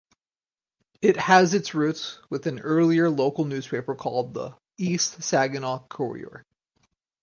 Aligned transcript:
It 1.03 1.15
has 1.17 1.53
it 1.53 1.75
roots 1.75 2.17
with 2.31 2.47
an 2.47 2.57
earlier 2.61 3.07
local 3.07 3.45
newspaper 3.45 3.93
called 3.93 4.33
the 4.33 4.57
East 4.79 5.21
Saginaw 5.21 5.85
Courier. 5.89 6.43